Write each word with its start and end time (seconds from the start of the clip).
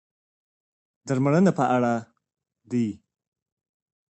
درملنې 1.07 1.51
په 1.59 1.63
اړه 1.75 1.93
دي. 2.71 2.87